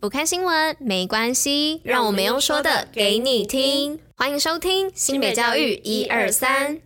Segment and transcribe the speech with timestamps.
[0.00, 3.98] 不看新闻没关系，让我们用说的给你听。
[4.14, 6.80] 欢迎收听新北教育一二三。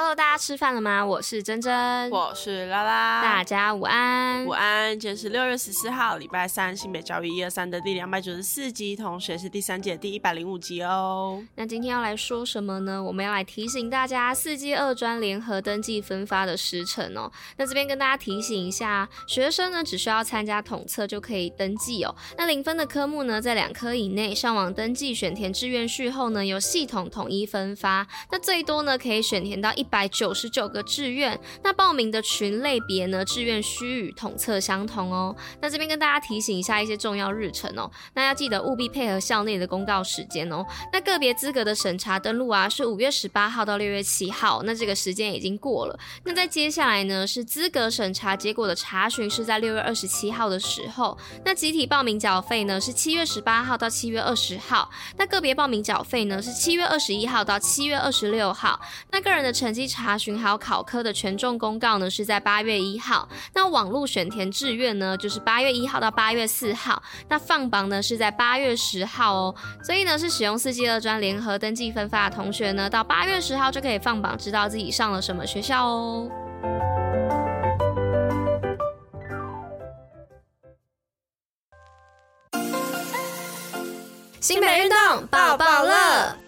[0.00, 1.04] Hello，大家吃饭了吗？
[1.04, 4.92] 我是珍珍，我是拉拉，大家午安，午安。
[4.92, 11.42] 今天是六月十四号，礼拜三，新北教育一二三的第两百九十四集，同时也是第三节第一百零五集哦。
[11.56, 13.02] 那今天要来说什么呢？
[13.02, 17.28] 我们要来提醒大家四技二专联合登记分发的时程哦。
[17.56, 22.14] 那这边跟大家提醒一下，学生呢只需要参加统测就可以登记哦。
[22.36, 28.06] 那零分的科目呢，在两科以内上网登记选填志愿序后呢，由系统统一分发。
[28.30, 29.84] 那最多呢可以选填到一。
[29.88, 33.24] 百九十九个志愿，那报名的群类别呢？
[33.24, 35.34] 志愿须与统测相同哦。
[35.60, 37.90] 那这边跟大家提醒一下一些重要日程哦。
[38.14, 40.64] 那要记得务必配合校内的公告时间哦。
[40.92, 45.98] 那个别资格的审查登录啊，是五月十八号到六月七号，那这个时间已经过了。
[46.24, 51.16] 那在接下来呢，是资格审查结果的查询，是在六月二十七号的时候。
[51.44, 54.90] 那集体报名缴费呢，是七月十八号到七月二十号。
[55.16, 58.80] 那个别报名缴费呢，是七月二十一号到七月二十六号。
[59.10, 59.88] 那个人的成绩。
[59.88, 63.26] 查询还有考科的权重公告呢，是在八月一号。
[63.54, 67.02] 那网络选填志愿呢，就是八月一号到八月四号。
[67.28, 69.54] 那放榜呢，是在八月十号哦。
[69.82, 76.30] 所以呢，是使用四技二专联合登记分发的同学呢，到八月十号就可以放榜，知道自己上了什么学校哦。
[84.40, 86.47] 新北运动抱抱乐。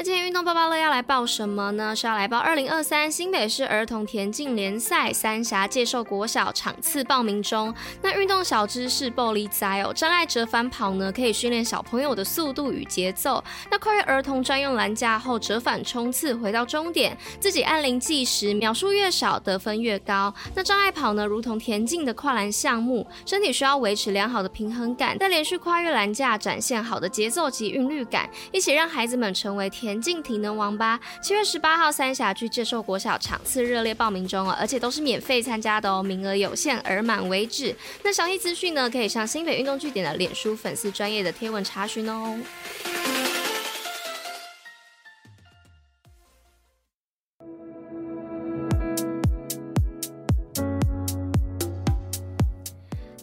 [0.00, 1.94] 那今天运动报报乐要来报什么呢？
[1.94, 7.74] 是要来报二零二三新北市儿童田径联赛三峡介寿国小场次报名中。
[8.00, 13.44] 那运动小知识报哩知哦，障碍折返跑呢，可以训练小朋友的速度与节奏。
[13.70, 20.32] 那跨越儿童专用栏架后折返冲刺回到终点，自己按铃计时，秒数越少得分越高。
[20.54, 31.00] 那障碍跑呢，如同田径的跨栏项目，身体需要维持良好的平衡感，在连续跨越栏架展现好的节奏及韵律感，一起让孩子们成为田径体能王吧！
[31.22, 37.74] 七月十八号三峡区接受国小场次热烈报名中哦，而且都是免费参加的哦，名额有限，而满为止。
[38.02, 42.36] 那详细资讯呢，可以上新北运动据点的脸书粉丝专业的贴文查询哦。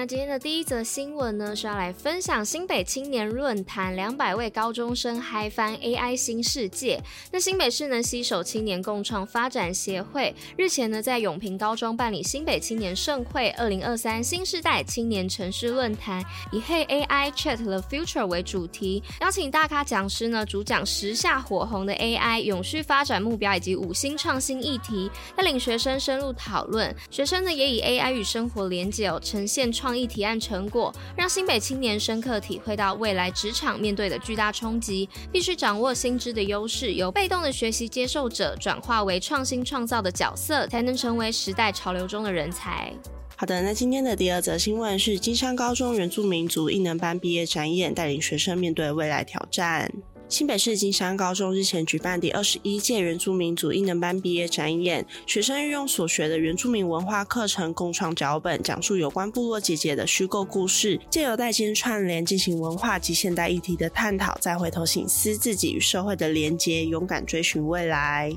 [0.00, 6.98] 那今天的第一则新闻呢，是要来分享新北青年论坛两百位高中生嗨翻 AI 新世界。
[7.30, 26.96] 那新北市呢，携手青年共创发展协会，日前呢，在永平高中办理新北青年盛会二零二三新世代青年城市论坛，以 Hey AI Chat the Future 为主题，邀请大咖讲师呢，主讲时下火红的 AI 永续发展目标以及五星创新议题，带领学生深入讨论。
[27.10, 29.89] 学生呢，也以 AI 与生活连结哦，呈现创。
[29.90, 42.92] 创意提案成果，让新北青年深刻体会到未来职场面对的巨大冲击，必须掌握新知的优势，由被动的学习接受者转化为创新创造的角色，才能成为时代潮流中的人才。
[43.34, 49.90] 好的，那今天的第二则新闻是金山高中原住民族艺能班毕业展演，带领学生面对未来挑战。
[50.30, 68.32] 新北市金山高中日前举办第二十一届原住民族艺能班毕业展演，学生运用所学的原住民文化课程，共创脚本，讲述有关部落姐姐的虚构故事，借由代间串联，进行文化及现代议题的探讨，再回头醒思自己与社会的连结，勇敢追寻未来。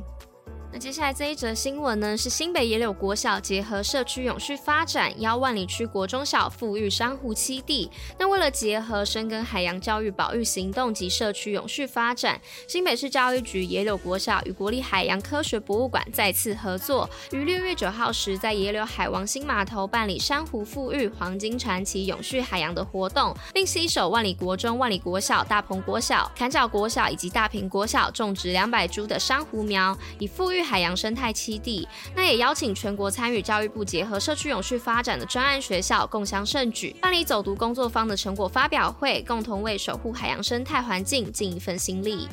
[0.74, 7.92] 那接下来这一则新闻呢，是新北野柳国小结合社区永续发展，邀万里区国中小复育珊瑚栖地。
[8.18, 30.62] 那为了结合深耕海洋教育保育行动及社区永续发展，新北市教育局野柳国小与国立海洋科学博物馆再次合作，于六月九号时在野柳海王星码头办理珊瑚复育、黄金传奇、永续海洋的活动，并携手万里国中、万里国小、大鹏国小、坎角国小以及大坪国小种植两百株的珊瑚苗，以复育。
[30.63, 42.27] 海洋生态基地，那也邀请全国参与教育部结合社区永续发展的专案学校共襄盛举，办理走读工作坊的成果发表会，共同为守护海洋生态环境尽一份心力。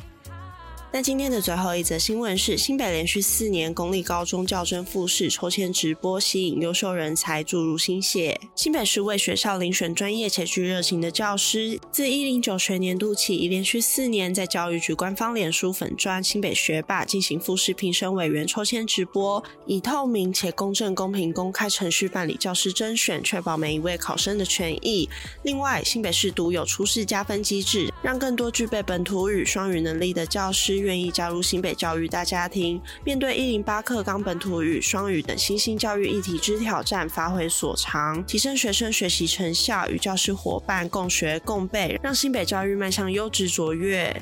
[0.93, 8.37] 那今天的最后一则新闻是，新北连续四年公立高中教甄复试抽签直播，吸引优秀人才注入心血。
[8.55, 25.07] 新北市为学校遴选专业且具热情的教师，自一零九学年度起，已连续四年在教育局官方脸书粉专新北学霸进行复试评审委员抽签直播，以透明且公正、公平、公开程序办理教师甄选，确保每一位考生的权益。
[25.43, 44.21] 另外，新北市独有初试加分机制，让更多具备本土语、双语能力的教师愿意加入新北教育大家庭，面对一零八课纲本土语、双语等新兴教育议题之挑战，发挥所长，提升学生学习成效，与教师伙伴共学共备，让新北教育迈向优质卓越。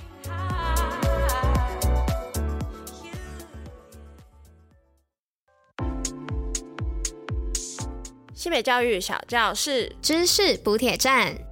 [8.33, 11.48] 新北教育小教室，知识补铁站。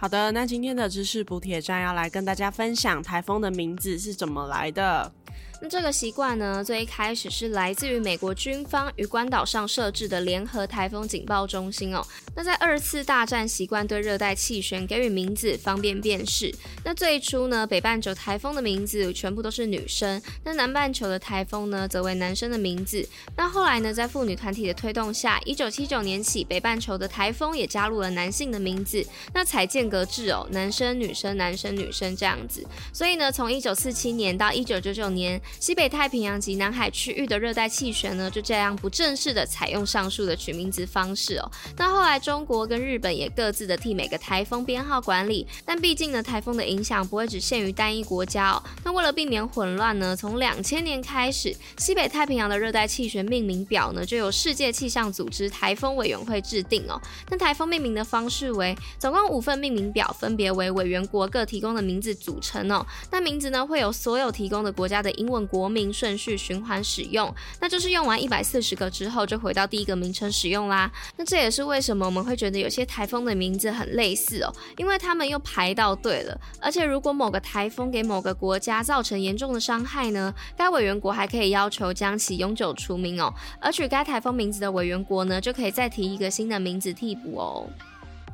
[0.00, 5.12] 好的，那今天的知识补铁站要来跟大家分享台风的名字是怎么来的。
[5.60, 12.06] 那这个习惯呢，最一开始是来自于美国军方与关岛上设置的联合台风警报中心哦。
[12.36, 16.54] 那在二次大战习惯对热带气旋给予名字，方便辨识。
[16.84, 23.04] 那最初呢，北半球台风的名字全部都是女生，那南半球的台风呢，则为男生的名字。
[23.36, 29.04] 那后来呢，在妇女团体的推动下，一九七九年起，北半球的台风也加入了男性的名字，
[29.34, 32.64] 那才间隔制哦，男生女生男生女生这样子。
[32.92, 35.40] 所以呢，从一九四七年到一九九九年。
[35.60, 41.50] 西北太平洋及南海区域的热带气旋呢，就这样不正式的采用上述的取名字方式哦。
[41.76, 48.62] 那后来中国跟日本也各自的替每个台风编号管理，但毕竟呢，台风的影响不会只限于单一国家哦。
[48.84, 57.00] 那为了避免混乱呢，从两千年开始，西北太平洋的热带气旋命名表呢，就由世界气象组织台风委员会制定哦。
[57.30, 62.86] 那台风命名的方式为总共五份命名表，分别为委员国各提供的名字组成哦。
[63.10, 65.37] 那名字呢，会有所有提供的国家的英文。
[65.46, 70.90] 国名顺序循环使用，那就是用完一百四十个之后，就回到第一个名称使用啦。
[71.16, 76.40] 那这也是为什么我们会觉得有些台风的名字很类似哦，因为他们又排到对了。
[76.60, 83.32] 而且如果某个台风给某个国家造成严重的伤害呢，该委员国还可以要求将其永久除名哦。
[83.60, 87.68] 而取该台风名字的委员国呢，就可以再提一个新的名字替补哦。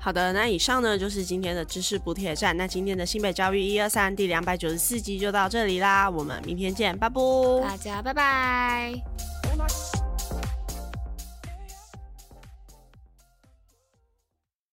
[0.05, 2.55] 好的，那以上呢就是今天的知识补铁站。
[2.55, 7.21] 那今天的新北教育一二三第两百九十四集就到这里啦，我们明天见，拜拜。
[7.63, 8.93] 大家拜拜。